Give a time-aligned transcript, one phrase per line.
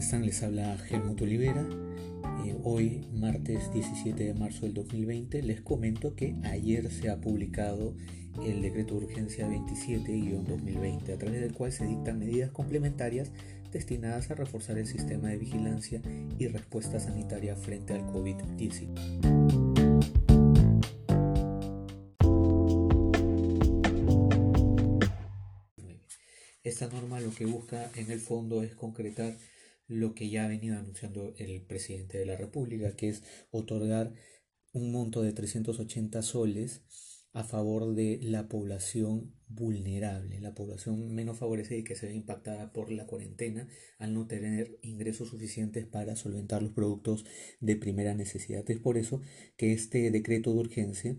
[0.00, 0.24] están?
[0.24, 1.68] Les habla Helmut Olivera.
[2.46, 7.94] Eh, hoy, martes 17 de marzo del 2020, les comento que ayer se ha publicado
[8.42, 13.30] el decreto de urgencia 27-2020, a través del cual se dictan medidas complementarias
[13.72, 16.00] destinadas a reforzar el sistema de vigilancia
[16.38, 18.88] y respuesta sanitaria frente al COVID-19.
[26.62, 29.36] Esta norma lo que busca en el fondo es concretar
[29.90, 34.14] lo que ya ha venido anunciando el presidente de la República, que es otorgar
[34.72, 36.82] un monto de 380 soles
[37.32, 42.72] a favor de la población vulnerable, la población menos favorecida y que se ve impactada
[42.72, 43.68] por la cuarentena
[43.98, 47.24] al no tener ingresos suficientes para solventar los productos
[47.60, 48.68] de primera necesidad.
[48.70, 49.22] Es por eso
[49.56, 51.16] que este decreto de urgencia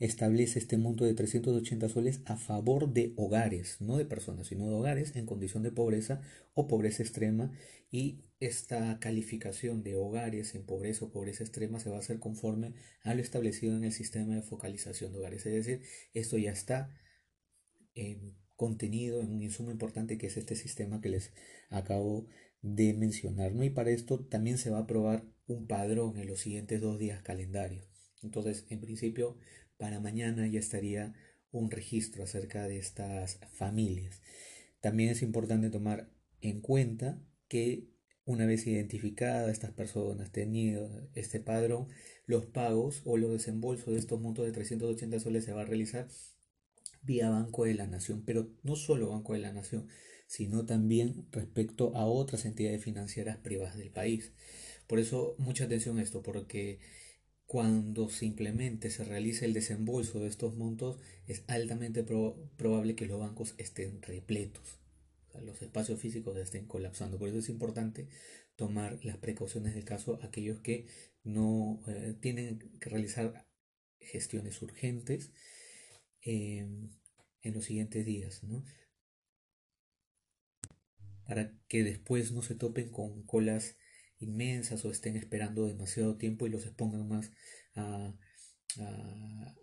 [0.00, 4.74] establece este monto de 380 soles a favor de hogares, no de personas, sino de
[4.74, 6.22] hogares en condición de pobreza
[6.54, 7.52] o pobreza extrema
[7.90, 12.74] y esta calificación de hogares en pobreza o pobreza extrema se va a hacer conforme
[13.02, 15.44] a lo establecido en el sistema de focalización de hogares.
[15.44, 15.82] Es decir,
[16.14, 16.90] esto ya está
[17.94, 18.18] eh,
[18.56, 21.32] contenido en un insumo importante que es este sistema que les
[21.68, 22.26] acabo
[22.62, 23.52] de mencionar.
[23.54, 23.64] ¿no?
[23.64, 27.22] Y para esto también se va a aprobar un padrón en los siguientes dos días
[27.22, 27.90] calendarios.
[28.22, 29.38] Entonces, en principio,
[29.80, 31.14] para mañana ya estaría
[31.50, 34.20] un registro acerca de estas familias.
[34.80, 36.10] También es importante tomar
[36.42, 37.88] en cuenta que
[38.26, 41.88] una vez identificada estas personas, tenido este padrón,
[42.26, 46.06] los pagos o los desembolsos de estos montos de 380 soles se va a realizar
[47.02, 49.88] vía Banco de la Nación, pero no solo Banco de la Nación,
[50.26, 54.32] sino también respecto a otras entidades financieras privadas del país.
[54.86, 56.80] Por eso, mucha atención a esto, porque
[57.50, 63.56] cuando simplemente se realice el desembolso de estos montos, es altamente probable que los bancos
[63.58, 64.78] estén repletos,
[65.42, 67.18] los espacios físicos estén colapsando.
[67.18, 68.06] Por eso es importante
[68.54, 70.86] tomar las precauciones del caso aquellos que
[71.24, 73.44] no eh, tienen que realizar
[73.98, 75.32] gestiones urgentes
[76.20, 76.88] em,
[77.42, 78.42] en los siguientes días,
[81.24, 83.74] para que después no se topen con colas
[84.20, 87.32] inmensas o estén esperando demasiado tiempo y los expongan más
[87.74, 88.14] a,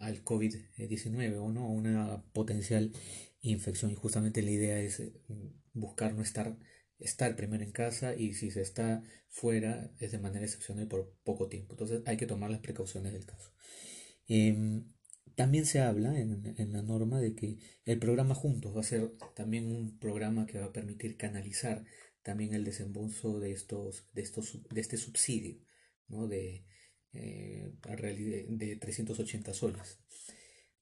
[0.00, 2.92] al COVID-19 o no una potencial
[3.42, 3.90] infección.
[3.90, 5.12] Y justamente la idea es eh,
[5.72, 6.56] buscar no estar,
[6.98, 11.48] estar primero en casa y si se está fuera es de manera excepcional por poco
[11.48, 11.74] tiempo.
[11.74, 13.52] Entonces hay que tomar las precauciones del caso.
[14.28, 14.92] Em,
[15.36, 19.12] también se habla en, en, la norma de que el programa Juntos va a ser
[19.34, 21.84] también un programa que va a permitir canalizar
[22.22, 25.60] también el desembolso de, estos, de, estos, de este subsidio
[26.08, 26.26] ¿no?
[26.26, 26.64] de,
[27.12, 27.70] eh,
[28.48, 30.00] de 380 soles.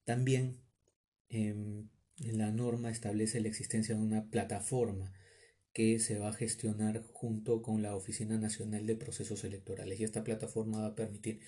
[0.04, 0.60] También
[1.28, 5.12] em, la norma establece la existencia de una plataforma
[5.74, 10.22] que se va a gestionar junto con la Oficina Nacional de Procesos Electorales y esta
[10.22, 11.40] plataforma va a permitir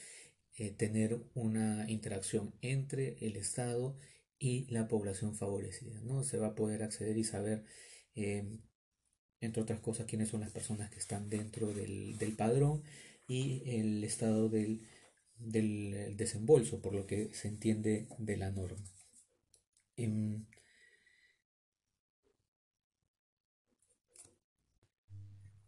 [0.56, 3.96] eh, tener una interacción entre el Estado
[4.38, 6.00] y la población favorecida.
[6.02, 6.24] ¿no?
[6.24, 7.64] Se va a poder acceder y saber
[8.14, 8.60] em,
[9.40, 12.82] entre otras cosas, quiénes son las personas que están dentro del, padrón
[13.28, 14.82] y el estado del,
[16.16, 18.84] desembolso, por lo que se entiende de la norma.
[19.96, 20.46] Em,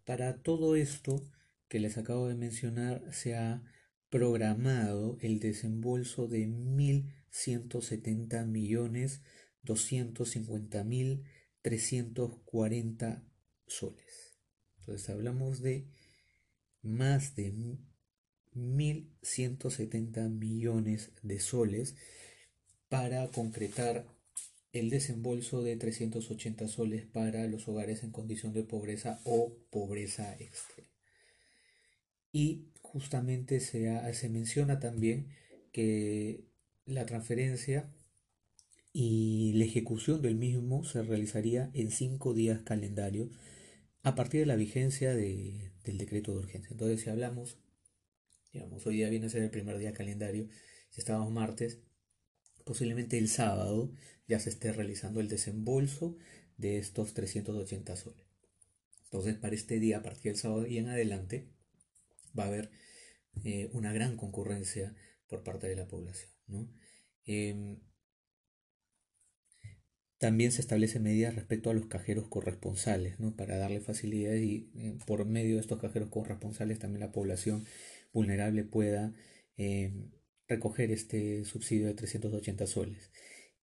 [0.04, 1.22] para todo esto
[1.68, 3.62] que les acabo de mencionar, se ha
[4.10, 9.22] programado el desembolso de 1.170 millones
[9.62, 11.24] 250 mil
[11.62, 13.24] 340
[13.66, 14.38] soles.
[14.78, 15.88] Entonces hablamos de
[16.82, 17.52] más de
[18.54, 21.96] 1.170 millones de soles
[22.88, 24.06] para concretar
[24.72, 30.88] el desembolso de 380 soles para los hogares en condición de pobreza o pobreza extrema.
[32.32, 35.28] Y justamente se, se menciona también
[35.72, 36.44] que
[36.86, 37.92] la transferencia
[38.92, 43.30] y la ejecución del mismo se realizaría en cinco días calendarios
[44.02, 46.70] a partir de la vigencia del decreto de urgencia.
[46.72, 47.58] Entonces, si hablamos,
[48.52, 50.48] digamos, hoy día viene a ser el primer día calendario,
[50.90, 51.78] si estábamos martes,
[52.64, 53.92] posiblemente el sábado
[54.26, 56.16] ya se esté realizando el desembolso
[56.56, 58.26] de estos 380 soles.
[59.04, 61.48] Entonces, para este día, a partir del sábado y en adelante,
[62.36, 62.70] va a haber
[63.44, 64.94] eh, una gran concurrencia
[65.28, 66.30] por parte de la población.
[66.46, 66.68] ¿no?
[67.24, 67.78] Em,
[70.18, 73.36] también se establecen medidas respecto a los cajeros corresponsales, ¿no?
[73.36, 77.64] para darle facilidad y eh, por medio de estos cajeros corresponsales también la población
[78.12, 79.14] vulnerable pueda
[79.56, 79.92] eh,
[80.48, 83.12] recoger este subsidio de 380 soles.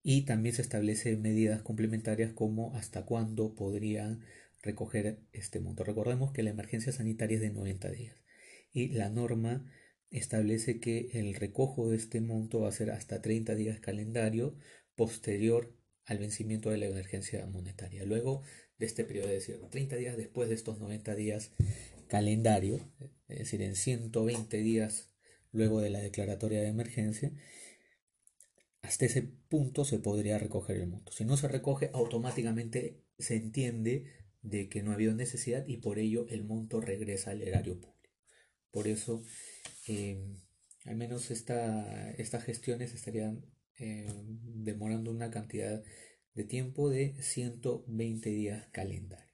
[0.02, 4.20] Y también se establecen medidas complementarias como hasta cuándo podrían
[4.62, 5.84] recoger este monto.
[5.84, 8.16] Recordemos que la emergencia sanitaria es de 90 días
[8.76, 9.64] y la norma
[10.10, 14.54] establece que el recojo de este monto va a ser hasta 30 días calendario
[14.94, 15.74] posterior
[16.04, 18.04] al vencimiento de la emergencia monetaria.
[18.04, 18.42] Luego
[18.76, 21.52] de este periodo, es decir, 30 días después de estos 90 días
[22.06, 22.92] calendario,
[23.28, 25.08] es decir, en 120 días
[25.52, 27.32] luego de la declaratoria de emergencia,
[28.82, 31.12] hasta ese punto se podría recoger el monto.
[31.12, 34.04] Si no se recoge, automáticamente se entiende
[34.42, 37.95] de que no ha habido necesidad y por ello el monto regresa al erario público.
[38.70, 39.22] Por eso,
[39.88, 40.18] eh,
[40.84, 43.44] al menos esta, estas gestiones estarían
[43.78, 45.82] eh, demorando una cantidad
[46.34, 49.26] de tiempo de 120 días calendario.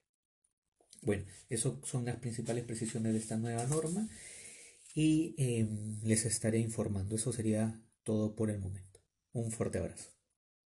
[1.03, 4.09] Bueno, eso son las principales precisiones de esta nueva norma
[4.95, 7.17] y em, les estaré informando.
[7.17, 9.01] Eso sería todo por el momento.
[9.33, 10.12] Un fuerte abrazo.